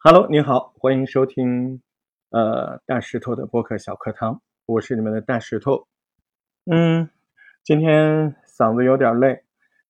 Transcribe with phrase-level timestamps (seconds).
[0.00, 1.82] Hello，你好，欢迎收听
[2.30, 5.88] 呃大石头的播客小课堂，我是你们的大石头。
[6.70, 7.10] 嗯，
[7.64, 9.42] 今天嗓子有点累，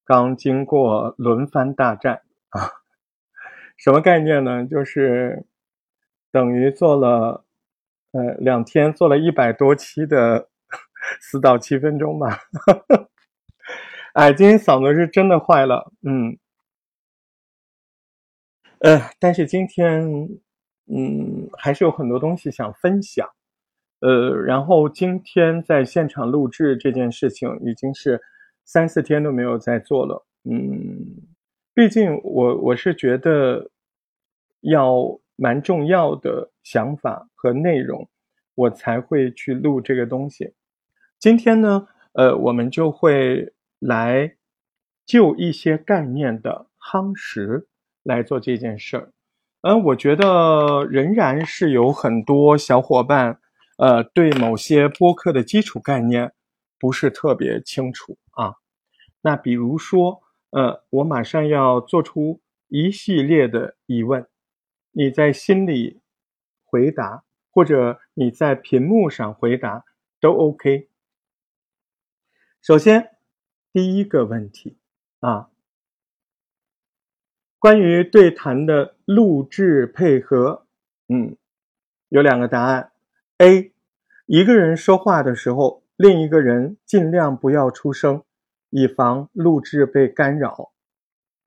[0.07, 2.73] 刚经过轮番大战啊，
[3.77, 4.65] 什么概念呢？
[4.65, 5.45] 就是
[6.33, 7.45] 等于做了
[8.13, 10.49] 呃两天，做了一百多期的
[11.21, 12.45] 四到七分钟吧。
[14.15, 16.39] 哎，今天嗓子是真的坏了，嗯。
[18.81, 20.09] 呃，但是今天，
[20.87, 23.29] 嗯，还是有很多东西想分享，
[24.01, 28.21] 呃，然后今天在现场录制这件事情已经是
[28.65, 31.17] 三四天都没有在做了，嗯，
[31.75, 33.69] 毕竟我我是觉得
[34.61, 38.09] 要蛮重要的想法和内容，
[38.55, 40.55] 我才会去录这个东西。
[41.19, 44.37] 今天呢，呃，我们就会来
[45.05, 47.67] 就一些概念的夯实。
[48.09, 49.13] 来做这件事儿，
[49.61, 53.39] 嗯，我觉得仍然是有很多小伙伴，
[53.77, 56.33] 呃，对某些播客的基础概念
[56.79, 58.55] 不是特别清楚啊。
[59.21, 64.27] 那比如说，呃，我马上要做出一系列的疑问，
[64.93, 66.01] 你在心里
[66.65, 69.85] 回答，或者你在屏幕上回答
[70.19, 70.89] 都 OK。
[72.63, 73.11] 首先，
[73.71, 74.79] 第一个问题
[75.21, 75.51] 啊。
[77.61, 80.65] 关于对谈的录制配合，
[81.09, 81.37] 嗯，
[82.09, 82.93] 有两个答案
[83.39, 83.73] ：A，
[84.27, 88.23] 一个人说话的时候，另一个人尽量不要出声，
[88.71, 90.71] 以防录制被干扰，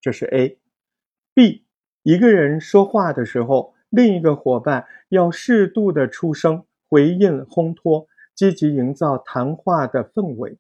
[0.02, 1.64] 这是 A；B，
[2.04, 10.58] 一个人说话的时候，另一个伙伴要适度的出声，回应烘托，积极营造谈话的氛围。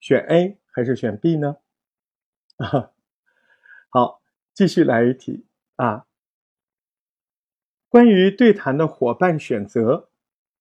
[0.00, 1.56] 选 A 还是选 B 呢？
[2.56, 2.92] 啊？
[4.54, 5.44] 继续来一题
[5.76, 6.06] 啊。
[7.88, 10.08] 关于对谈的伙伴选择，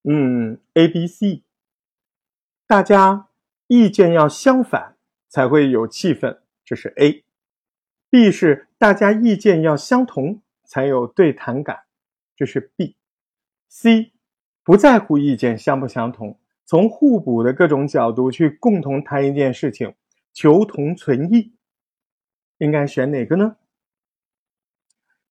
[0.03, 1.43] 嗯，A、B、C，
[2.67, 3.29] 大家
[3.67, 4.97] 意见要相反
[5.29, 11.83] 才会有气氛，这是 A；B 是大家意见要相同才有对谈感，
[12.35, 14.11] 这是 B；C
[14.63, 19.95] 不在乎意见相不相同，从互补的各种角度去共同谈一件事情，
[20.33, 21.53] 求同存异。
[22.59, 23.57] 应该选哪个呢？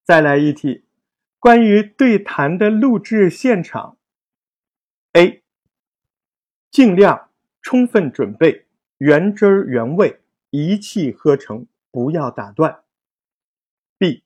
[0.04, 0.84] 再来一题，
[1.38, 3.96] 关于对谈的录制现场
[5.12, 5.42] ：A.
[6.70, 7.28] 尽量
[7.60, 8.66] 充分准备，
[8.98, 10.20] 原汁原味，
[10.50, 12.80] 一气呵成，不要打断
[13.98, 14.22] ；B.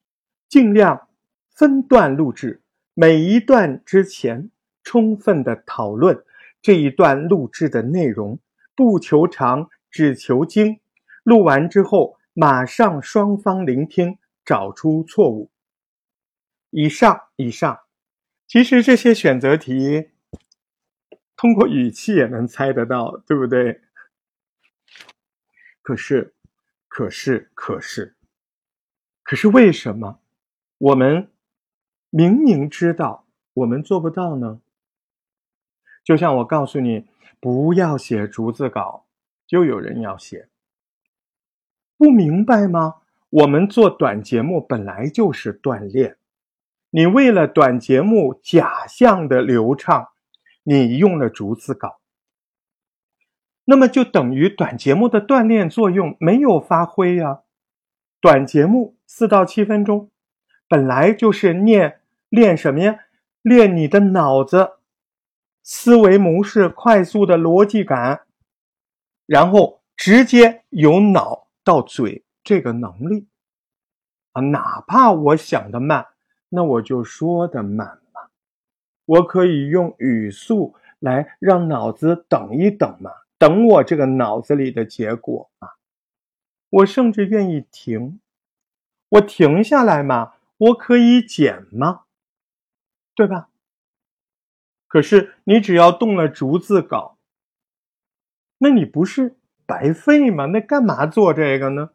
[0.49, 1.07] 尽量
[1.49, 2.61] 分段录制，
[2.93, 4.49] 每一段之前
[4.83, 6.23] 充分的讨论
[6.61, 8.39] 这一段录制的内容，
[8.75, 10.79] 不求长，只求精。
[11.23, 12.17] 录完之后。
[12.39, 15.49] 马上双方聆听，找出错误。
[16.69, 17.81] 以上，以上，
[18.45, 20.09] 其实这些选择题，
[21.35, 23.81] 通过语气也能猜得到，对不对？
[25.81, 26.33] 可是，
[26.87, 28.15] 可是，可是，
[29.23, 30.19] 可是，为什么
[30.77, 31.31] 我们
[32.09, 34.61] 明明知道我们做不到呢？
[36.03, 37.07] 就像我告诉你
[37.39, 39.07] 不要写逐字稿，
[39.45, 40.49] 就有人要写。
[41.97, 43.01] 不明白吗？
[43.29, 46.17] 我们做短节目本来就是锻炼。
[46.89, 50.09] 你为了短节目假象的流畅，
[50.63, 51.99] 你用了逐字稿，
[53.65, 57.41] 那么就等于短节目的锻炼作用没有发挥呀。
[58.21, 60.09] 短节目四到七分钟，
[60.67, 62.99] 本来就是练练什么呀？
[63.41, 64.77] 练你的脑子
[65.63, 68.21] 思维模式，快速的逻辑感，
[69.25, 71.45] 然后直接由脑。
[71.67, 73.27] 到嘴这个能力
[74.31, 76.07] 啊，哪怕我想的慢，
[76.49, 78.29] 那我就说的慢嘛。
[79.05, 85.75] 我可以用语速来让脑子等一等嘛，等我这个脑子里的结果啊。
[86.69, 88.19] 我甚至愿意停，
[89.09, 92.03] 我停下来嘛，我可以减吗？
[93.15, 93.49] 对吧？
[94.87, 97.17] 可是你只要动了逐字稿，
[98.57, 99.37] 那你不是？
[99.65, 100.45] 白费吗？
[100.45, 101.89] 那干嘛做这个呢？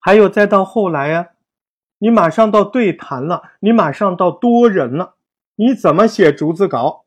[0.00, 1.34] 还有再到后来呀，
[2.00, 5.14] 你马上到对谈了，你马上到多人了，
[5.54, 7.04] 你怎么写逐字稿？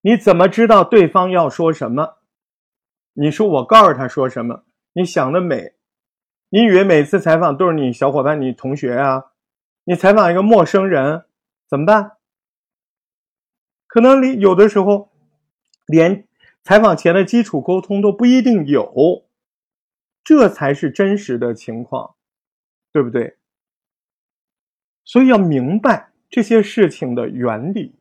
[0.00, 2.16] 你怎么知道对方要说什么？
[3.12, 4.64] 你说我告诉他说什么？
[4.94, 5.74] 你想的美？
[6.48, 9.32] 你以为每次采访都是你小伙伴、你同学啊？
[9.84, 11.26] 你采访一个陌生人
[11.68, 12.12] 怎么办？
[13.86, 15.12] 可能你有的时候
[15.86, 16.26] 连。
[16.62, 19.24] 采访前的基础沟通都不一定有，
[20.24, 22.15] 这才是真实的情况，
[22.96, 23.36] 对不对？
[25.04, 27.94] 所以要明白这些事情的原理。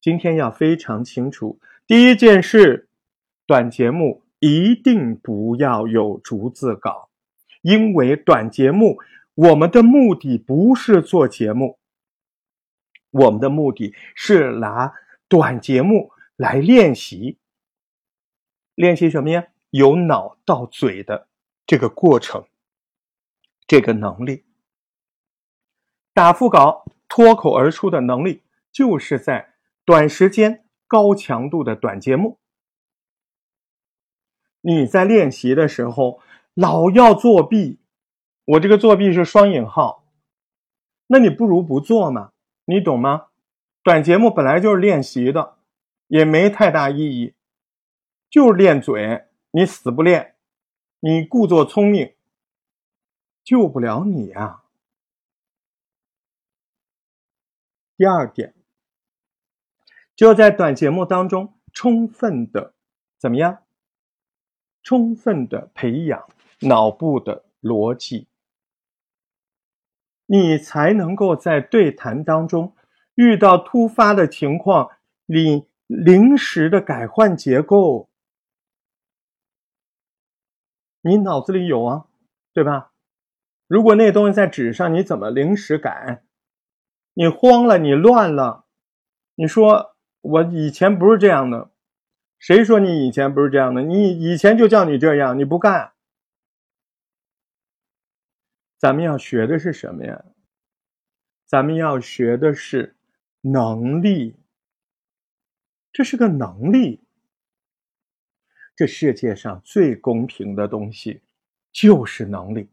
[0.00, 1.58] 今天要非常清楚，
[1.88, 2.88] 第一件事，
[3.46, 7.10] 短节目一定不要有逐字稿，
[7.62, 9.00] 因为短节目
[9.34, 11.80] 我们的目的不是做节目，
[13.10, 14.92] 我们的目的是拿
[15.26, 17.38] 短节目来练习，
[18.76, 19.48] 练习什么呀？
[19.70, 21.26] 由脑到嘴的
[21.66, 22.44] 这个过程，
[23.70, 24.42] 这个能力。
[26.12, 32.40] 打腹稿、脱口而出的能力，就是在短时间、高强度的短节目。
[34.60, 36.20] 你在练习的时候
[36.52, 37.78] 老要作弊，
[38.44, 40.04] 我这个作弊是双引号，
[41.06, 42.32] 那你不如不做嘛，
[42.64, 43.28] 你懂吗？
[43.84, 45.58] 短节目本来就是练习的，
[46.08, 47.34] 也没太大意义，
[48.28, 49.26] 就是练嘴。
[49.52, 50.34] 你死不练，
[50.98, 52.14] 你故作聪明，
[53.42, 54.64] 救不了你啊。
[57.96, 58.54] 第二点，
[60.16, 62.74] 就在短节目当中充分的
[63.18, 63.62] 怎么样？
[64.82, 66.26] 充分的培养
[66.60, 68.28] 脑部的逻辑，
[70.24, 72.74] 你才能够在对谈当中
[73.14, 74.90] 遇到突发的情况，
[75.26, 78.08] 你临时的改换结构。
[81.02, 82.06] 你脑子里有啊，
[82.54, 82.89] 对吧？
[83.70, 86.24] 如果那东西在纸上，你怎么临时改？
[87.14, 88.64] 你慌了，你乱了，
[89.36, 91.70] 你说我以前不是这样的，
[92.36, 93.82] 谁说你以前不是这样的？
[93.82, 95.92] 你以前就叫你这样，你不干。
[98.76, 100.24] 咱们要学的是什么呀？
[101.46, 102.96] 咱们要学的是
[103.42, 104.34] 能力，
[105.92, 107.04] 这是个能力。
[108.74, 111.22] 这世界上最公平的东西，
[111.70, 112.68] 就是能力。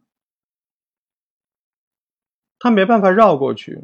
[2.60, 3.84] 他没办法绕过去。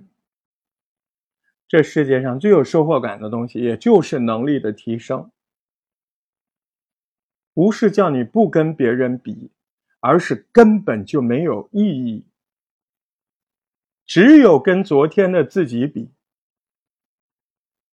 [1.68, 5.32] 这世界上最有收获感的东西，也就是能力的提升。
[7.54, 9.52] 不是叫你不跟别人比，
[10.00, 12.26] 而是根本就没有意义。
[14.06, 16.12] 只有跟昨天的自己比，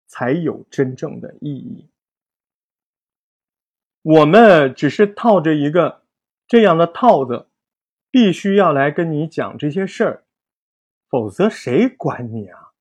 [0.06, 1.88] 才有真正的意义。
[4.02, 6.02] 我们只是套着一个
[6.46, 7.48] 这样的套子，
[8.10, 10.25] 必须要来跟你讲这些事儿，
[11.08, 12.72] 否则谁管你啊？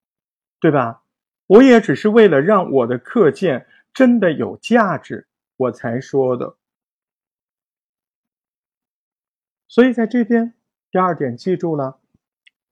[0.59, 1.03] 对吧？
[1.47, 5.27] 我也只是为了让我的课件真的有价值，
[5.57, 6.55] 我才说的。
[9.67, 10.53] 所以在这边，
[10.89, 11.99] 第二点记住了，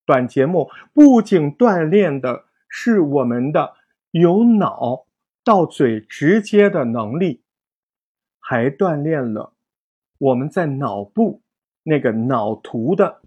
[0.05, 3.75] 短节目不仅锻炼的是我们的
[4.11, 5.05] 由脑
[5.43, 7.41] 到嘴直接的能力。
[8.45, 9.53] 还锻炼了
[10.17, 11.41] 我们在脑部
[11.83, 13.21] 那个脑图的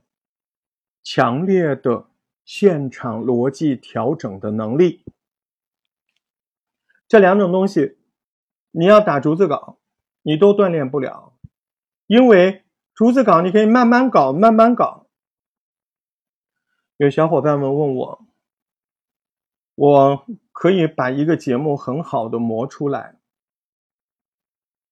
[1.02, 2.06] 强烈的
[2.46, 5.04] 现场逻辑调整的能力。
[7.08, 7.98] 这两种东西，
[8.70, 9.78] 你要打逐字稿，
[10.22, 11.34] 你都锻炼不了，
[12.06, 12.64] 因为
[12.94, 15.08] 逐字稿你可以慢慢搞，慢慢搞。
[16.98, 18.26] 有小伙伴们问我，
[19.74, 23.16] 我可以把一个节目很好的磨出来。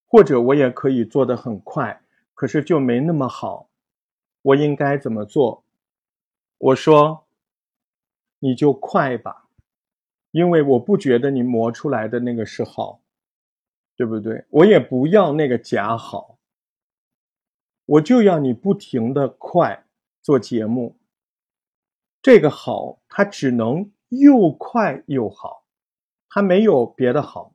[0.06, 2.02] 或者我也可以做的很快，
[2.34, 3.68] 可是就没那么好。
[4.42, 5.64] 我应该怎么做？
[6.58, 7.23] 我说，
[8.44, 9.48] 你就快吧，
[10.30, 13.00] 因为我不觉得你磨出来的那个是好，
[13.96, 14.44] 对不对？
[14.50, 16.36] 我也不要那个假好，
[17.86, 19.86] 我就要你不停的快
[20.20, 20.98] 做节目。
[22.20, 25.64] 这个好，它只能又快又好，
[26.28, 27.54] 它没有别的好，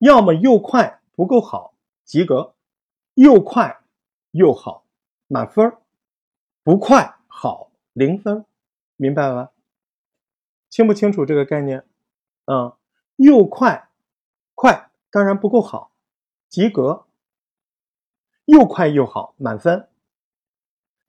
[0.00, 1.72] 要么又快不够好。
[2.04, 2.54] 及格，
[3.14, 3.80] 又快
[4.32, 4.84] 又好，
[5.28, 5.72] 满分
[6.62, 8.44] 不快好，零分，
[8.96, 9.50] 明白了吗？
[10.76, 11.86] 清不清楚这个概念？
[12.44, 12.76] 嗯，
[13.16, 13.88] 又快，
[14.54, 15.90] 快当然不够好，
[16.50, 17.06] 及格。
[18.44, 19.88] 又快又好，满分。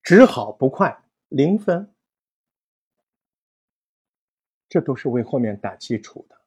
[0.01, 1.93] 只好不快，零分。
[4.69, 6.37] 这都是为后面打基础的。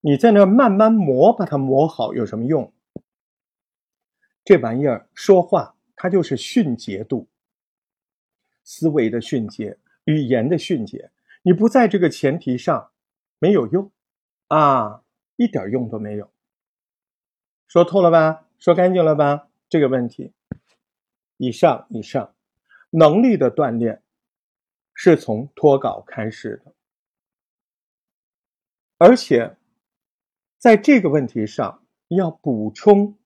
[0.00, 2.72] 你在那慢慢磨，把它磨好有什么用？
[4.42, 7.28] 这玩意儿说话，它就是迅捷度，
[8.64, 11.12] 思维的迅捷，语言的迅捷。
[11.42, 12.90] 你不在这个前提上，
[13.38, 13.90] 没有用
[14.48, 15.04] 啊，
[15.36, 16.30] 一点用都没有。
[17.66, 18.46] 说透了吧？
[18.58, 19.48] 说干净了吧？
[19.68, 20.32] 这个问题，
[21.36, 22.34] 以上以上，
[22.90, 24.02] 能力的锻炼
[24.92, 26.74] 是从脱稿开始的，
[28.98, 29.56] 而且
[30.58, 33.16] 在这个问题上要补充。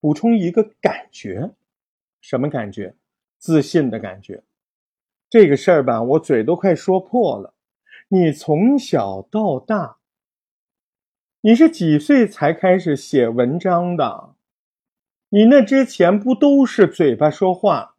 [0.00, 1.54] 补充一个感觉，
[2.20, 2.94] 什么感觉？
[3.38, 4.44] 自信的感觉。
[5.34, 7.54] 这个事儿吧，我嘴都快说破了。
[8.06, 9.98] 你从小到大，
[11.40, 14.36] 你是几岁才开始写文章的？
[15.30, 17.96] 你那之前不都是嘴巴说话，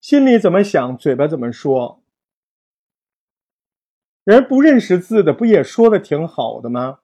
[0.00, 2.02] 心里怎么想，嘴巴怎么说？
[4.24, 6.98] 人不认识字的，不也说的挺好的吗？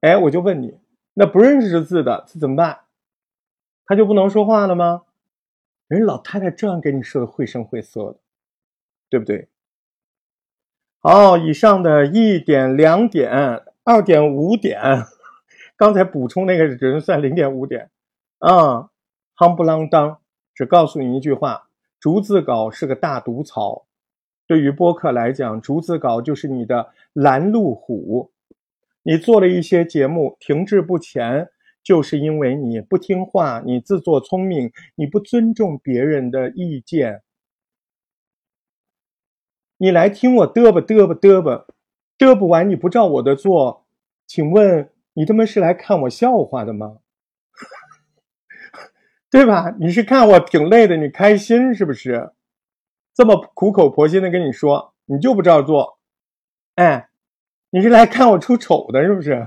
[0.00, 0.78] 哎，我就问你，
[1.12, 2.84] 那不认识字的，这怎么办？
[3.84, 5.02] 他就不能说话了吗？
[5.90, 8.20] 人老太太这样给你说的绘声绘色的，
[9.08, 9.48] 对不对？
[11.00, 14.80] 好，以上的一点、两点、二点、五点，
[15.76, 17.90] 刚才补充那个只能算零点五点
[18.38, 18.90] 啊，
[19.36, 20.20] 夯不啷当，
[20.54, 21.68] 只告诉你一句话：
[21.98, 23.88] 逐字稿是个大毒草。
[24.46, 28.30] 对于播客来讲，逐字稿就是你的拦路虎。
[29.02, 31.50] 你做了一些节目停滞不前，
[31.82, 37.22] 就是因为你不听话，你自作聪明，你不尊重别人的意见。
[39.78, 41.66] 你来听我嘚吧嘚吧嘚吧，
[42.18, 43.86] 嘚不完你不照我的做，
[44.26, 46.98] 请问你他妈是来看我笑话的吗？
[49.30, 49.74] 对吧？
[49.80, 52.32] 你是看我挺累的，你开心是不是？
[53.14, 55.98] 这么苦口婆心的跟你说，你就不照做，
[56.76, 57.06] 哎。
[57.72, 59.46] 你是来看我出丑的，是不是？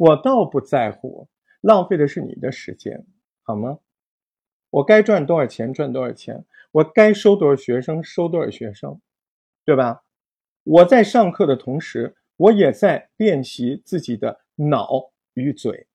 [0.00, 1.28] 我倒不在乎，
[1.60, 3.04] 浪费的是你的时间，
[3.42, 3.80] 好吗？
[4.70, 8.98] 我该赚多少钱赚多少钱，我该收多少学生收多少学生，
[9.62, 10.02] 对吧？
[10.62, 15.86] 我在上课的同时，我也在练习自己的脑与嘴。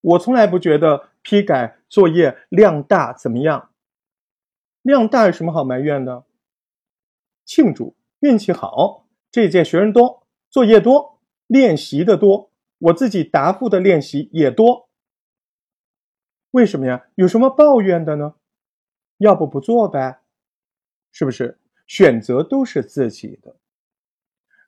[0.00, 3.72] 我从来不觉得批改作业量大怎么样，
[4.82, 6.24] 量大有什么好埋怨的？
[7.44, 7.96] 庆祝。
[8.20, 11.13] 运气好，这届学生多，作业多，
[11.46, 14.88] 练习的多，我自己答复的练习也多。
[16.52, 17.06] 为什么呀？
[17.16, 18.34] 有什么抱怨的呢？
[19.18, 20.20] 要不不做呗，
[21.12, 21.58] 是不是？
[21.86, 23.56] 选择都是自己的。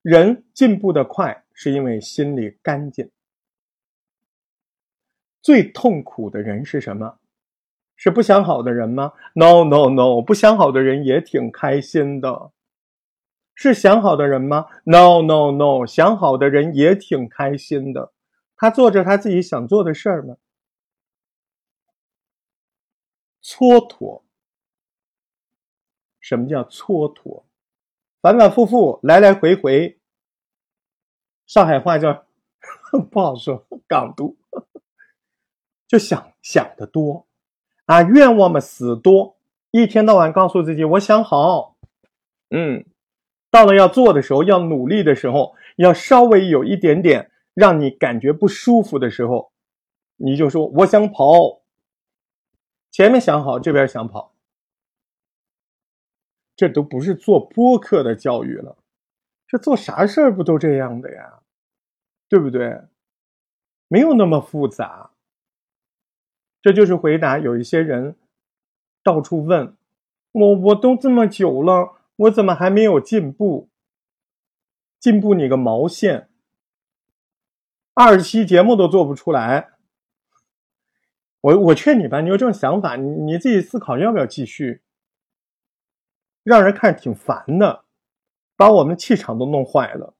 [0.03, 3.11] 人进步的快，是因为心里干净。
[5.41, 7.19] 最痛苦的人是什么？
[7.97, 12.53] 是不想好的人吗？No No No，不想好的人也挺开心的。
[13.57, 18.13] 是想好的人吗？No No No，想好的人也挺开心的，
[18.55, 20.37] 他做着他自己想做的事儿呢。
[23.43, 24.23] 蹉跎，
[26.21, 27.45] 什么叫蹉跎？
[28.21, 29.99] 反反复复，来来回回。
[31.47, 32.27] 上海话叫
[33.11, 34.37] 不好说，港都
[35.87, 37.27] 就想想的多
[37.87, 39.39] 啊，愿望嘛死多，
[39.71, 41.79] 一天到晚告诉自己我想好，
[42.51, 42.85] 嗯。
[43.57, 49.51] 到了要做的时候，要努力的时候，要稍微有一点点让你感觉不舒服的时候，
[50.17, 51.63] 你就说我想跑。
[52.91, 54.35] 前面想好，这边想跑，
[56.55, 58.77] 这都不是做播客的教育了，
[59.47, 61.41] 这做啥事儿不都这样的呀？
[62.29, 62.83] 对不对？
[63.89, 65.13] 没有那么复杂。
[66.61, 68.17] 这就是回答有一些人
[69.03, 69.75] 到处问
[70.33, 71.96] 我，我都这么久了。
[72.17, 73.71] 我怎么还没有进步？
[74.99, 76.31] 进步你个毛线！
[77.93, 79.71] 二十期节目都做不出来，
[81.41, 84.83] 我我劝你吧，你有这种想法，你你自己思考要不要继续？
[86.43, 87.85] 让人看挺烦的，
[88.57, 90.15] 把我们气场都弄坏了。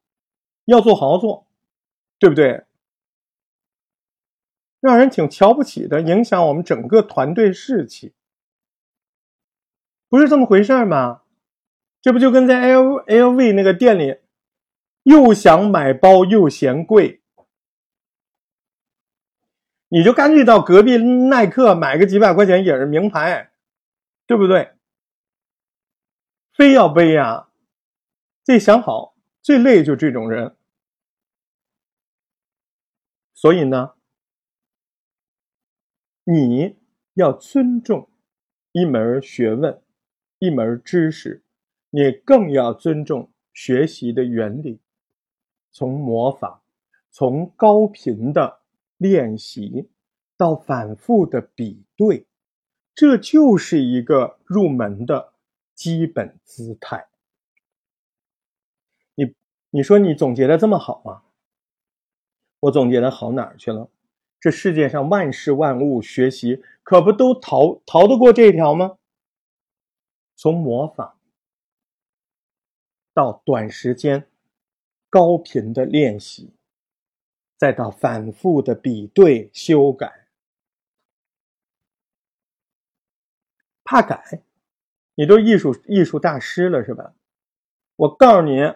[0.65, 1.47] 要做好好做，
[2.19, 2.65] 对不对？
[4.81, 8.15] 让人挺瞧不起的，影响我们整个团队士气，
[10.09, 11.23] 不是这么回事吗？
[12.07, 14.21] 这不就跟在 L L V 那个店里，
[15.03, 17.21] 又想买包又嫌贵，
[19.89, 23.51] 你就干脆到隔壁耐克买个几百块钱也是名牌，
[24.25, 24.77] 对不对？
[26.55, 27.49] 非要背呀，
[28.45, 30.55] 得想好，最累就这种人。
[33.35, 33.95] 所以呢，
[36.23, 36.77] 你
[37.15, 38.09] 要尊重
[38.71, 39.83] 一门学问，
[40.39, 41.43] 一门知识。
[41.91, 44.81] 你更要尊重学习的原理，
[45.71, 46.61] 从模仿，
[47.11, 48.61] 从高频的
[48.97, 49.89] 练习
[50.37, 52.27] 到反复的比对，
[52.95, 55.33] 这就是一个入门的
[55.75, 57.07] 基本姿态。
[59.15, 59.35] 你
[59.71, 61.23] 你说你总结的这么好吗？
[62.61, 63.89] 我总结的好哪儿去了？
[64.39, 68.99] 这世界上万事万物学习可不都逃逃得过这条吗？
[70.37, 71.16] 从模仿。
[73.17, 74.29] 到短时间
[75.09, 76.53] 高频的练习，
[77.57, 80.27] 再到反复的比对修改，
[83.83, 84.43] 怕改，
[85.15, 87.15] 你都艺术艺术大师了是吧？
[87.97, 88.75] 我告诉你，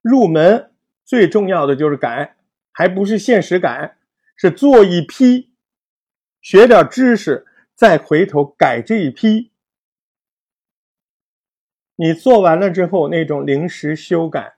[0.00, 0.72] 入门
[1.04, 2.36] 最重要的就是改，
[2.70, 3.98] 还不是现实改，
[4.36, 5.50] 是做一批，
[6.40, 9.50] 学点知识，再回头改这一批。
[12.02, 14.54] 你做完了之后，那种临时修改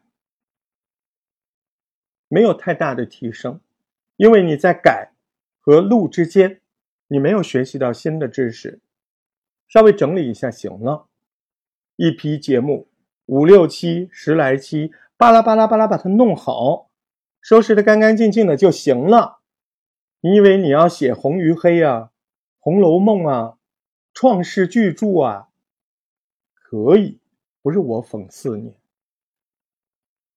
[2.28, 3.60] 没有太大的提升，
[4.14, 5.10] 因为你在改
[5.58, 6.60] 和录之间，
[7.08, 8.80] 你没有学习到新的知识。
[9.66, 11.08] 稍微整理一下行了，
[11.96, 12.88] 一批节目
[13.26, 16.92] 五六期、十来期，巴拉巴拉巴拉把它弄好，
[17.40, 19.40] 收拾的干干净净的就行了。
[20.20, 22.00] 你以为你要写《红与黑》啊，
[22.60, 23.58] 《红楼梦》啊，
[24.14, 25.48] 创世巨著啊，
[26.54, 27.18] 可以，
[27.62, 28.76] 不是我讽刺你。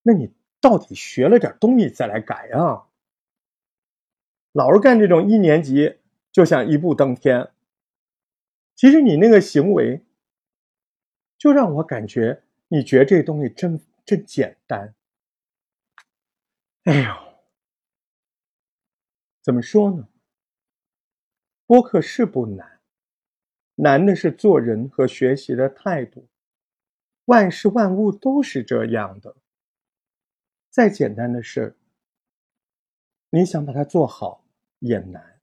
[0.03, 2.87] 那你到底学了点东西再来改啊？
[4.51, 5.97] 老是干这种一年级
[6.31, 7.51] 就想一步登天。
[8.75, 10.05] 其实你那个行为，
[11.37, 14.93] 就让我感觉你觉得这东西真真简单。
[16.83, 17.13] 哎呦，
[19.41, 20.07] 怎么说呢？
[21.65, 22.79] 播客是不难，
[23.75, 26.27] 难的是做人和学习的态度。
[27.25, 29.35] 万事万物都是这样的，
[30.69, 31.77] 再简单的事
[33.29, 34.43] 你想把它做好
[34.79, 35.39] 也难，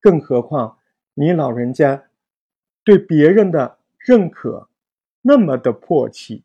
[0.00, 0.78] 更何况
[1.14, 2.08] 你老人家。
[2.86, 4.68] 对别人的认可
[5.22, 6.42] 那么的迫切，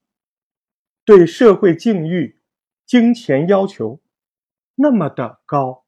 [1.03, 2.39] 对社会境遇、
[2.86, 4.00] 金钱要求
[4.75, 5.83] 那么的高，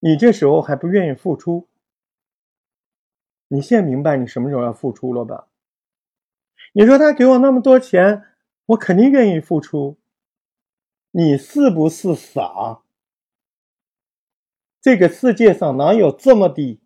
[0.00, 1.68] 你这时候还不愿意付出？
[3.46, 5.48] 你现在明白你什么时候要付出了吧？
[6.72, 8.24] 你说他给我那么多钱，
[8.66, 9.98] 我肯定愿意付出。
[11.10, 12.82] 你是不是傻？
[14.80, 16.80] 这个世界上哪有这么的？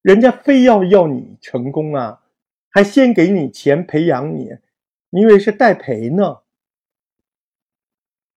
[0.00, 2.22] 人家非要要你成功啊，
[2.70, 4.56] 还先给你钱培养你，
[5.10, 6.42] 你以为是代培呢？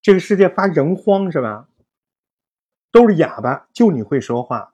[0.02, 1.70] 这个世界发人荒是吧？
[2.92, 4.74] 都是哑巴，就你会说话，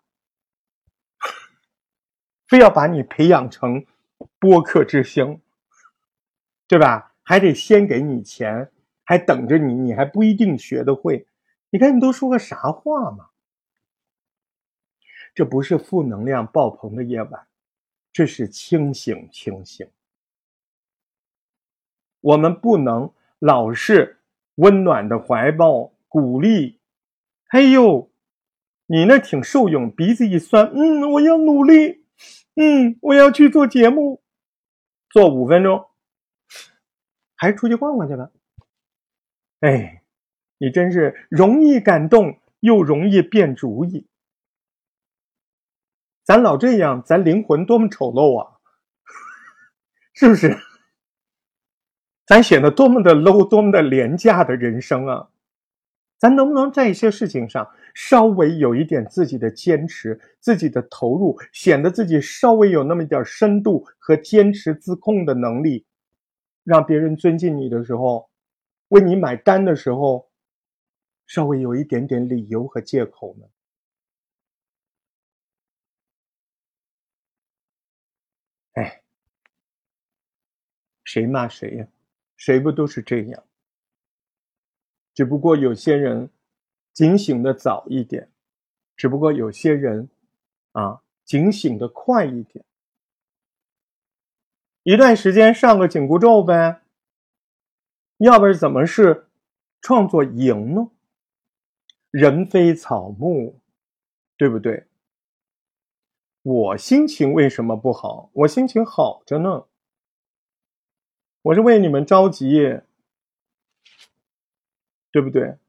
[2.48, 3.86] 非要把你培养成
[4.40, 5.42] 播客之星，
[6.68, 7.14] 对吧？
[7.24, 8.72] 还得先给你钱，
[9.04, 11.28] 还等着你，你还不一定学得会。
[11.70, 13.30] 你看你都说个啥话嘛？
[15.36, 17.48] 这不是负能量爆棚的夜晚，
[18.14, 19.88] 这是清醒清醒。
[22.22, 24.22] 我们不能老是
[24.56, 26.80] 温暖的怀抱鼓励。
[27.50, 28.10] 嘿呦，
[28.88, 32.06] 你那挺受用，鼻子一酸，嗯，我要努力，
[32.56, 34.22] 嗯，我要去做节目，
[35.10, 35.86] 做五分钟，
[37.36, 38.30] 还是出去逛逛去吧。
[39.60, 40.04] 哎，
[40.58, 44.08] 你真是容易感动，又容易变主意。
[46.24, 48.60] 咱老这样，咱灵魂多么丑陋啊！
[50.14, 50.58] 是不是？
[52.26, 55.30] 咱显得多么的 low，多么的廉价的人生啊！
[56.18, 65.84] 咱能不能在一些事情上稍微有一点自己的坚持、自己的投入，显得自己稍微有那么一点深度和坚持自控的能力，
[66.64, 68.30] 让别人尊敬你的时候，
[68.90, 70.30] 为你买单的时候，
[71.26, 73.48] 稍微有一点点理由和借口呢？
[78.74, 79.02] 哎，
[81.04, 81.88] 谁骂谁呀？
[82.36, 83.44] 谁不都是这样？
[85.16, 86.30] 只不过有些人
[86.98, 88.32] 警醒的早一点，
[88.96, 90.10] 只不过有些人
[90.72, 92.66] 啊警醒的快一点。
[94.82, 96.82] 一段时间上个紧箍咒呗，
[98.18, 99.28] 要不然怎么是
[99.80, 100.90] 创作营呢？
[102.10, 103.62] 人非草木，
[104.36, 104.88] 对不对？
[106.42, 108.32] 我心情为什么不好？
[108.34, 109.68] 我心情好着呢。
[111.44, 112.82] 我是为你们着急，
[115.12, 115.60] 对不对？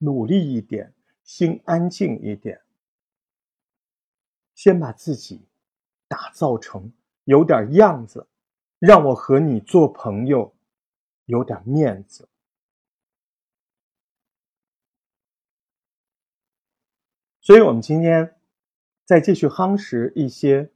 [0.00, 2.60] 努力一点，心安静一点，
[4.54, 5.40] 先把自己
[6.08, 6.92] 打造成
[7.24, 8.26] 有点样子，
[8.78, 10.54] 让我和你做朋友
[11.24, 12.28] 有点面子。
[17.40, 18.36] 所以，我们今天。
[19.06, 20.70] 在继续夯实一些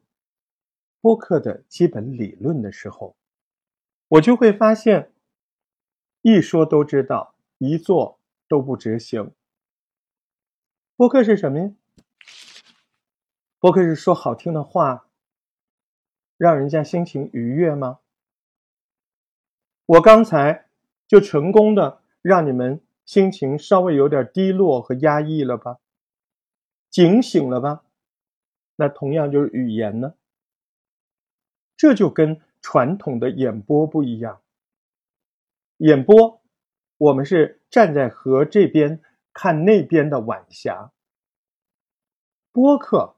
[1.01, 3.17] 播客的基本理论的时候，
[4.09, 5.13] 我就会发现，
[6.23, 8.19] 一说都知道，一做
[8.55, 9.33] 都不执行。
[10.95, 11.73] 播客是什么呀？
[13.59, 15.09] 播客是说好听的话，
[16.37, 17.99] 让人家心情愉悦吗？
[19.87, 20.69] 我刚才
[21.09, 25.81] 就成功的让你们心情稍微有点低落和压抑了吧？
[26.89, 27.83] 警醒了吧？
[28.77, 30.15] 那同样就是语言呢，
[31.77, 34.41] 这就跟传统的演播不一样。
[35.79, 36.41] 演播，
[36.99, 39.01] 我们是站在河这边
[39.33, 40.93] 看那边的晚霞。
[42.53, 43.17] 播客，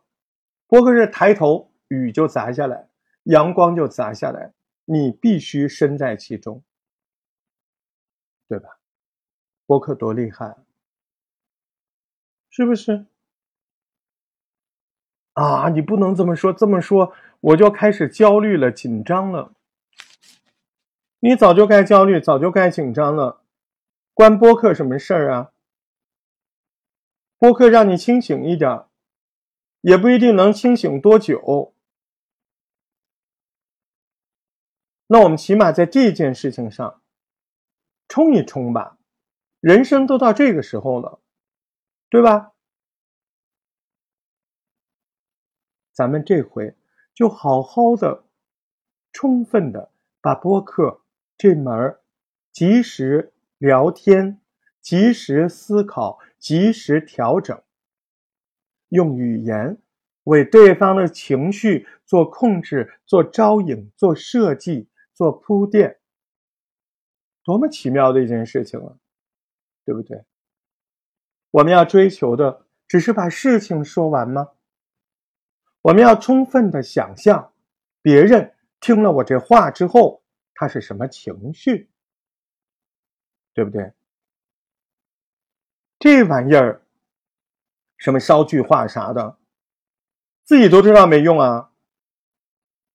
[0.67, 2.89] 播客是抬头雨就砸下来，
[3.25, 4.55] 阳光就砸下来，
[4.87, 6.65] 你必须身在其中，
[8.49, 8.79] 对吧？
[9.67, 10.57] 播客多厉害，
[12.49, 13.05] 是不是？
[15.35, 19.53] 啊，你不能这么说，这么说我就开始焦虑了，紧张了。
[21.21, 23.43] 你早就该焦虑，早就该紧张了，
[24.17, 25.53] 关播客什么事儿啊？
[27.37, 28.87] 播客让你清醒一点，
[29.83, 31.75] 也不一定能清醒多久。
[35.09, 37.03] 那我们起码在这件事情上
[38.09, 38.97] 冲一冲吧，
[39.61, 41.21] 人生都到这个时候了，
[42.09, 42.55] 对吧？
[45.93, 46.75] 咱们这回
[47.15, 48.25] 就好好的、
[49.13, 51.03] 充分的把播客
[51.37, 52.01] 这门
[52.51, 54.41] 及时聊天、
[54.81, 57.63] 及时思考、及时调整，
[58.89, 59.79] 用语言
[60.25, 65.99] 为对方的情绪做控制、做招引、做设计、做铺垫，
[67.43, 68.97] 多么奇妙的一件事情啊，
[69.85, 70.25] 对不对？
[71.51, 74.51] 我们要追求的只是把事情说完吗？
[75.81, 77.53] 我们要充分的想象，
[78.03, 80.23] 别人听了我这话之后，
[80.55, 81.89] 他是什么情绪，
[83.57, 83.91] 对不对？
[85.99, 86.83] 这玩意儿，
[87.97, 89.39] 什么捎句话啥的，
[90.45, 91.71] 自己都知道没用啊！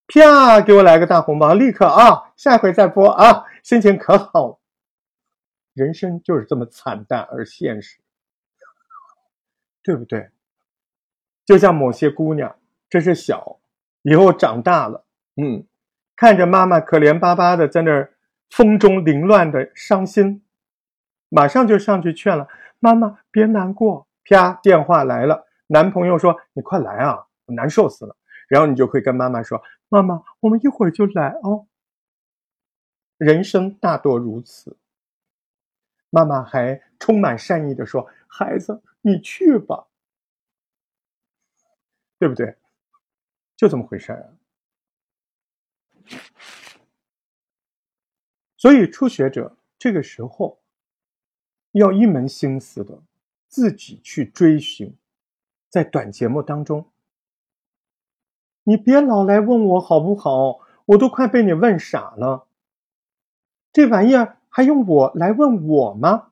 [0.06, 4.60] 啪，给我来个大红包，立刻啊，下回再播啊，心情可好。
[5.74, 8.00] 人生就是这么惨淡而现实，
[9.82, 10.30] 对不对？
[11.44, 12.56] 就像某些姑娘。
[12.88, 13.60] 这是小，
[14.04, 15.06] 以后长大了，
[15.42, 15.66] 嗯，
[16.16, 18.14] 看着妈妈可怜巴巴的在那儿
[18.50, 20.44] 风中凌乱的伤心，
[21.34, 22.46] 马上就上去劝了
[22.80, 24.06] 妈妈别难过。
[24.26, 28.16] 啪，电话来了，男朋友说你快来啊，我难受死了。
[28.50, 31.68] 然后你就会跟妈妈说妈妈，我们一会儿就来哦。
[33.18, 34.78] 人生大多如此。
[36.10, 39.88] 妈妈还充满善意的说孩子你去吧，
[42.20, 42.58] 对不对？
[43.56, 44.34] 就这么回事儿，
[48.58, 50.61] 所以初学者这个时候
[51.72, 53.02] 要一门心思的
[53.48, 54.98] 自己去追寻，
[55.70, 56.92] 在短节目当中，
[58.64, 62.48] 你别老来问我好不好，我都快被你问傻了。
[63.72, 66.32] 这玩意儿还用我来问我吗？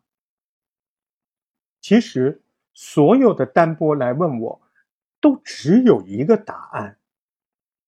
[1.79, 4.61] 其实所有的单播来问我，
[5.21, 6.97] 都只有一个答案。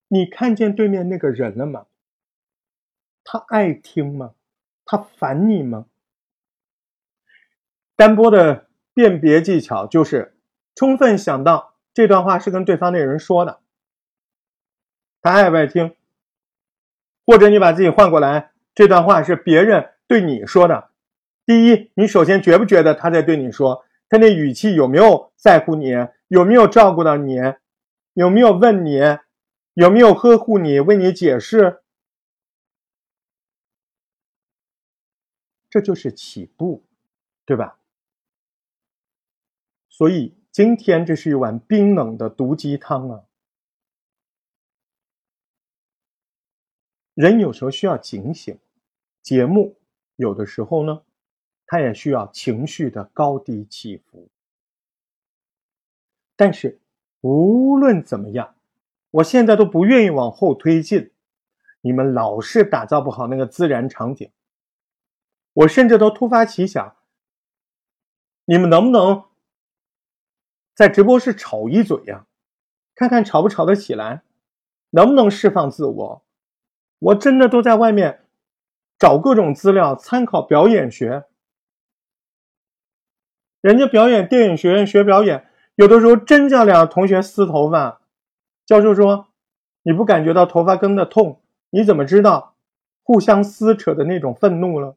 [0.07, 1.85] 你看见对面那个人了吗？
[3.23, 4.35] 他爱听吗？
[4.85, 5.85] 他烦你吗？
[7.95, 10.37] 单播的辨别技巧就是
[10.75, 13.59] 充分想到这段话是跟对方那人说的，
[15.21, 15.95] 他爱不爱听？
[17.25, 20.89] 或者你把自己换过来，这段话是别人对你说的。
[21.45, 23.85] 第一，你首先觉不觉得他在对你说？
[24.09, 25.91] 他那语气有没有在乎你？
[26.27, 27.37] 有没有照顾到你？
[28.13, 28.99] 有没有问你？
[29.73, 31.81] 有没有呵护你，为你解释？
[35.69, 36.83] 这就是起步，
[37.45, 37.77] 对吧？
[39.91, 43.25] 所以今天这是一碗冰冷的毒鸡汤啊！
[47.13, 48.57] 人有时候需要警醒，
[49.21, 49.77] 节目
[50.15, 51.03] 有的时候呢，
[51.67, 54.27] 它也需要情绪的高低起伏。
[56.35, 56.81] 但是
[57.19, 58.55] 无论怎么样。
[59.11, 61.11] 我现在都不愿意往后推进，
[61.81, 64.31] 你们老是打造不好那个自然场景。
[65.51, 66.95] 我甚至都突发奇想，
[68.45, 69.25] 你们能不能
[70.73, 72.25] 在直播室吵一嘴呀？
[72.95, 74.23] 看看吵不吵得起来，
[74.91, 76.25] 能不能释放自我？
[76.99, 78.25] 我真的都在外面
[78.99, 81.25] 找各种资料，参考表演学。
[83.59, 88.01] 人家表演电影学院学表演，有的时候真叫两个同学撕头发。
[88.65, 89.33] 教授说
[89.83, 92.55] ：“你不感觉到头发根的痛，你怎么知道
[93.03, 94.95] 互相撕扯的那种愤怒了？”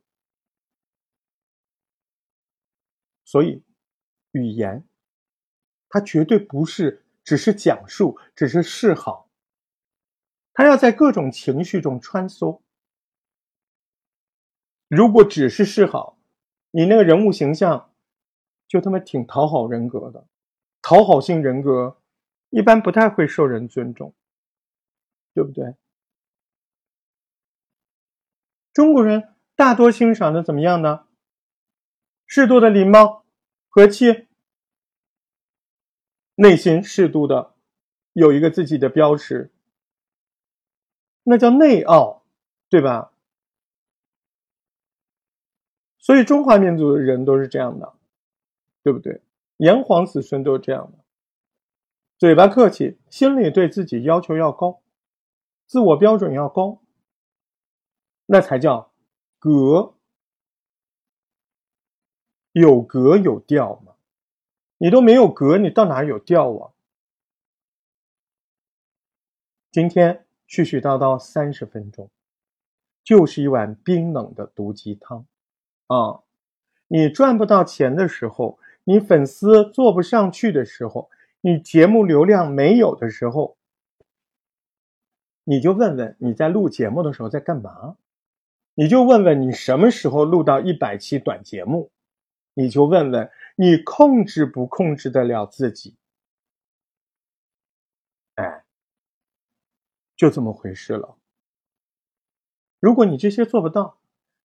[3.24, 3.62] 所以，
[4.32, 4.84] 语言
[5.94, 9.28] 他绝对不是只是讲述，只是示好，
[10.52, 12.60] 他要在各种情绪中穿梭。
[14.88, 16.18] 如果只是示好，
[16.72, 17.92] 你那个人物形象
[18.66, 20.26] 就他妈挺讨好人格的，
[20.82, 22.00] 讨好性人格
[22.50, 24.12] 一般不太会受人尊重，
[25.32, 25.76] 对不对？
[28.72, 31.06] 中国人大多欣赏的怎么样呢？
[32.26, 33.24] 适度的礼貌、
[33.68, 34.26] 和气，
[36.34, 37.54] 内心适度的
[38.12, 39.50] 有一个自己的标识，
[41.22, 42.24] 那叫内傲，
[42.68, 43.12] 对吧？
[45.98, 47.94] 所以中华民族的人都是这样的，
[48.82, 49.22] 对不对？
[49.56, 50.98] 炎黄子孙都是这样的，
[52.18, 54.82] 嘴巴客气，心里对自己要求要高，
[55.66, 56.82] 自我标准要高，
[58.26, 58.92] 那才叫
[59.38, 59.94] 格。
[62.52, 63.93] 有格有调嘛？
[64.84, 66.70] 你都没有格，你到哪有调啊？
[69.72, 72.10] 今天絮絮叨叨三十分钟，
[73.02, 75.24] 就是一碗冰冷的毒鸡汤
[75.86, 76.20] 啊！
[76.86, 81.08] 你赚不到钱的时候，你粉丝做不上去的时候，
[81.40, 83.56] 你节目流量没有的时候，
[85.44, 87.96] 你就问问你在录节目的时候在干嘛？
[88.74, 91.90] 你就问问你什么时候录到一百期短节目？
[92.56, 95.96] 你就问问你控制不控制得了自己？
[98.34, 98.64] 哎，
[100.16, 101.16] 就这么回事了。
[102.80, 103.98] 如果你这些做不到，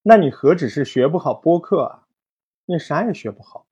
[0.03, 2.07] 那你何止是学不好播客啊？
[2.65, 3.65] 你啥也学不好，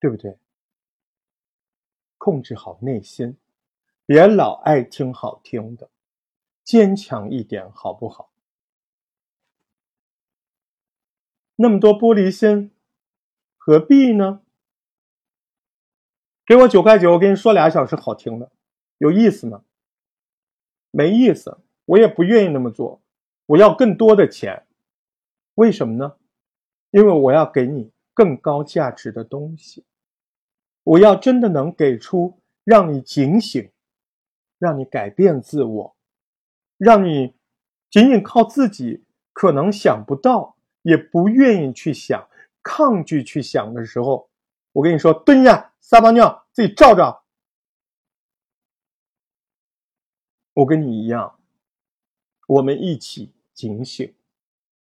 [0.00, 0.36] 对不对？
[2.18, 3.38] 控制好内心，
[4.04, 5.88] 别老爱听好听的，
[6.64, 8.32] 坚强一点，好不好？
[11.54, 12.75] 那么多玻璃心。
[13.66, 14.42] 何必呢？
[16.46, 18.52] 给我九块九，我跟你说俩小时好听的，
[18.98, 19.64] 有意思吗？
[20.92, 23.02] 没意思，我也不愿意那么做。
[23.46, 24.68] 我要更多的钱，
[25.56, 26.14] 为什么呢？
[26.92, 29.84] 因为我要给你更高价值的东西。
[30.84, 33.72] 我要真的能给出让你警醒，
[34.60, 35.96] 让你改变自我，
[36.78, 37.34] 让你
[37.90, 39.02] 仅仅靠自己
[39.32, 42.28] 可能想不到，也不愿意去想。
[42.68, 44.28] 抗拒去想的时候，
[44.72, 47.24] 我跟你说，蹲下撒泡尿，自己照照。
[50.52, 51.38] 我跟你一样，
[52.48, 54.12] 我们一起警醒，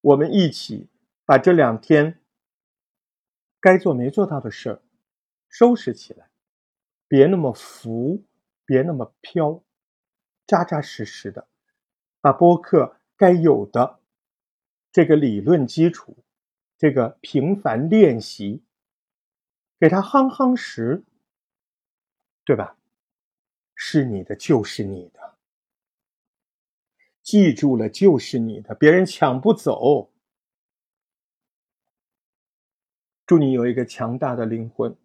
[0.01, 0.89] 我们一起
[1.27, 2.23] 把这两天
[3.61, 4.83] 该做没做到的事儿
[5.47, 6.31] 收拾起来，
[7.07, 8.25] 别那么浮，
[8.65, 9.63] 别那么飘，
[10.47, 11.47] 扎扎实实的
[12.23, 14.01] 把播客该有的
[14.91, 16.17] 这个理论基础。
[16.77, 18.63] 这个频繁练习，
[19.79, 21.05] 给他夯夯实，
[22.45, 22.77] 对吧？
[23.75, 25.37] 是你的就是你的，
[27.23, 30.13] 记住了就是你的，别人抢不走。
[33.27, 34.97] 祝你有一个强大的灵魂，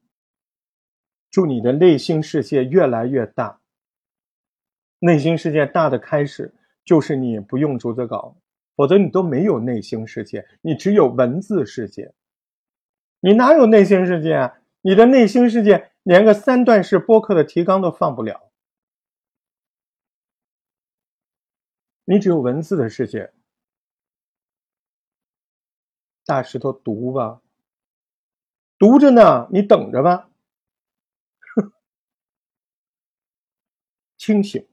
[1.32, 3.62] 祝你的内心世界越来越大。
[5.00, 6.54] 内心世界大的开始，
[6.84, 8.36] 就是你不用逐字稿。
[8.80, 12.14] 否则你都没有内心世界，你只有文字世界。
[13.20, 14.62] 你哪有内心世界啊？
[14.80, 18.50] 你的内心世界连个三段式播客的提纲都放不了。
[22.06, 23.34] 你只有文字的世界。
[26.24, 27.42] 大石头读吧，
[28.78, 30.30] 读着呢，你等着吧。
[34.16, 34.66] 清醒，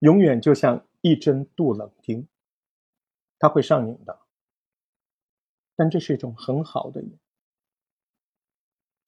[0.00, 2.28] 永远就像一针杜冷丁。
[3.44, 4.18] 它会上瘾的，
[5.76, 7.18] 但这是一种很好的瘾。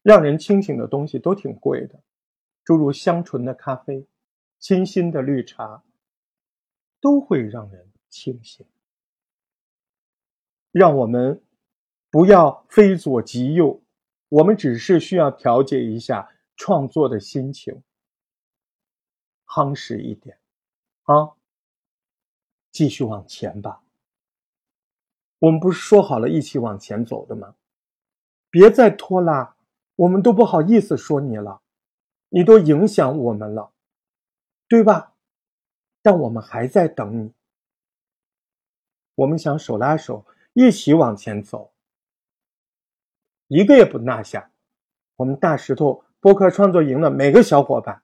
[0.03, 2.03] 让人清醒的东西都挺贵的，
[2.62, 4.07] 诸如香醇的咖啡、
[4.59, 5.83] 清新的绿茶，
[7.01, 8.66] 都会让人清醒。
[10.70, 11.42] 让我们
[12.11, 13.83] 不要非左即右，
[14.29, 17.83] 我们只是需要调节一下创作的心情，
[19.46, 20.38] 夯实一点，
[21.05, 21.33] 啊，
[22.70, 23.83] 继续往前吧。
[25.38, 27.55] 我们不是说好了一起往前走的吗？
[28.49, 29.55] 别再拖拉，
[29.96, 31.61] 我们都不好意思说你了，
[32.31, 33.72] 你都影响我们了，
[34.66, 35.12] 对吧？
[36.01, 37.35] 但我们还在等你，
[39.14, 41.72] 我们想手拉手一起往前走，
[43.49, 44.51] 一个也不落下。
[45.16, 48.03] 我们大石头播客创作营的每个小伙伴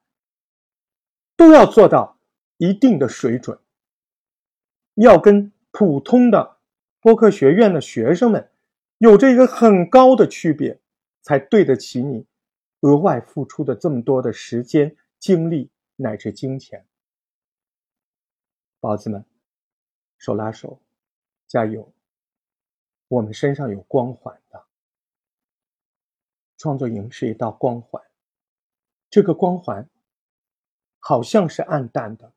[1.35, 2.17] 都要做到
[2.57, 3.57] 一定的水准，
[4.95, 6.52] 要跟普通的。
[7.03, 8.49] 播客学院的学生们
[8.97, 10.79] 有着一个很高的区别，
[11.21, 12.25] 才对得起你
[12.79, 16.87] 额外付出的这么多的时间、精力乃至金钱。
[18.79, 19.25] 宝子们，
[20.17, 20.79] 手拉手，
[21.45, 21.91] 加油！
[23.09, 24.63] 我们身上有光环的，
[26.57, 28.01] 创作营是一道光环，
[29.09, 29.89] 这个光环
[30.99, 32.31] 好像是暗淡的，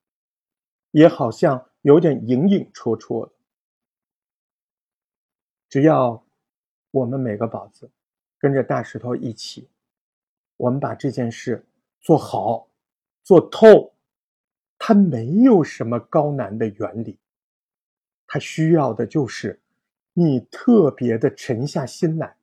[0.90, 3.35] 也好像有点隐隐绰绰的。
[5.76, 6.24] 只要
[6.90, 7.90] 我们每个宝子
[8.38, 9.68] 跟着大石头一起，
[10.56, 11.66] 我们把这件事
[12.00, 12.66] 做好、
[13.22, 13.92] 做透，
[14.78, 17.18] 它没有什么高难的原理，
[18.26, 19.60] 它需要的就是
[20.14, 22.38] 你特别的沉下心来，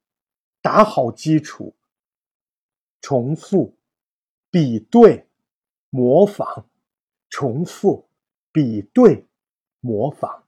[0.62, 1.74] 打好基础，
[3.02, 3.74] 重复、
[4.52, 5.26] 比对、
[5.90, 6.68] 模仿，
[7.32, 8.08] 重复、
[8.52, 9.26] 比对、
[9.80, 10.43] 模仿。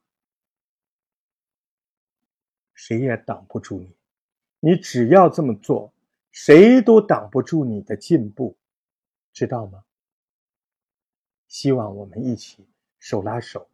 [2.75, 3.95] 谁也挡不住你，
[4.59, 5.91] 你只要这么做，
[6.31, 8.55] 谁都挡不住你的进步，
[9.33, 9.83] 知道吗？
[11.47, 12.67] 希望我们一起
[12.99, 13.69] 手拉手，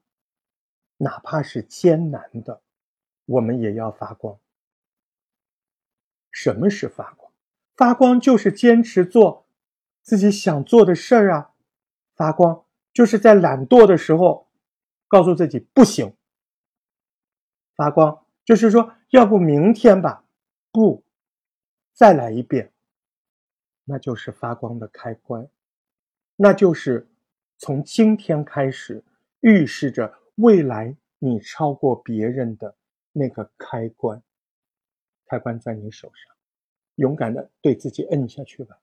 [0.98, 2.62] 哪怕是艰难的，
[3.26, 4.40] 我们也要发光。
[6.30, 7.34] 什么是发光？
[7.76, 9.48] 发光就是坚持做
[10.04, 11.54] 自己想做的事儿啊！
[12.14, 14.48] 发光就是在懒惰的时候
[15.08, 16.16] 告诉自己不行。
[17.76, 18.24] 发光。
[18.52, 20.26] 就是说，要不明天吧，
[20.74, 21.06] 不，
[21.94, 22.74] 再来一遍，
[23.86, 25.48] 那就是发光的开关，
[26.36, 27.08] 那就是
[27.58, 29.06] 从今天开始
[29.40, 32.76] 预示着未来你超过别人的
[33.14, 34.22] 那个开关。
[35.28, 36.36] 开关在你手上，
[36.96, 38.78] 勇敢的对自己摁下去吧，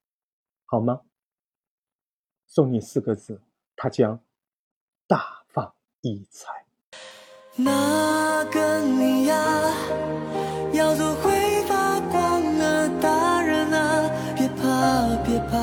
[0.64, 1.02] 好吗？
[2.46, 3.42] 送你四个字，
[3.76, 4.18] 它将
[5.06, 6.67] 大放异彩。
[7.60, 9.34] 那个你呀，
[10.72, 14.08] 要做会发光的大人啊！
[14.36, 15.58] 别怕，别怕，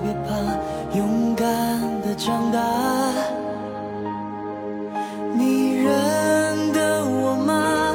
[0.00, 1.46] 别怕，勇敢
[2.00, 3.12] 的长大。
[5.36, 7.94] 你认得我吗？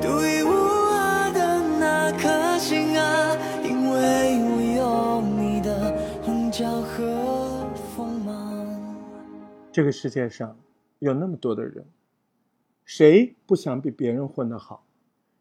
[0.00, 3.36] 独一无二的那颗心啊！
[3.64, 5.92] 因为我有你的
[6.24, 8.64] 棱角和锋芒。
[9.72, 10.56] 这个世界上
[11.00, 11.84] 有那么多的人。
[12.86, 14.86] 谁不想比别人混得好？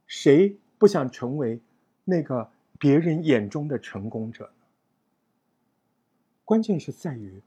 [0.08, 1.62] 谁不想成为
[2.03, 4.51] 那个别人眼中的成功者？
[6.43, 7.41] 关键是在于，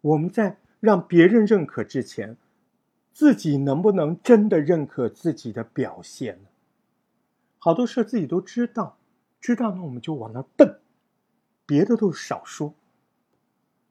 [0.00, 2.36] 我们在让别人认可之前，
[3.12, 6.48] 自己能不能真的认可自己的表现呢？
[7.58, 8.98] 好多事自己都知道，
[9.40, 10.80] 知道那我们就往那奔，
[11.64, 12.74] 别的都少说，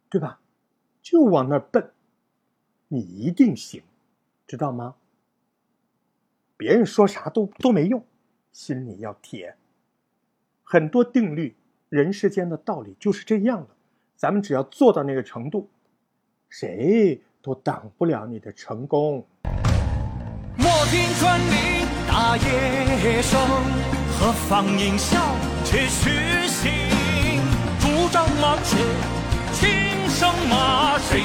[0.09, 0.41] 对吧？
[1.01, 1.91] 就往那奔，
[2.89, 3.81] 你一定行，
[4.45, 4.95] 知道吗？
[6.61, 8.05] 别人说啥都都没用，
[8.51, 9.55] 心里要铁。
[10.61, 11.57] 很多定律，
[11.89, 13.69] 人世间的道理就是这样的。
[14.15, 15.67] 咱们只要做到那个程度，
[16.49, 19.25] 谁都挡不了你的成功。
[20.55, 23.41] 莫听穿林大野声，
[24.19, 25.17] 何妨吟啸
[25.65, 26.69] 且虚行。
[27.79, 28.77] 竹杖芒鞋
[29.51, 31.23] 轻胜马，谁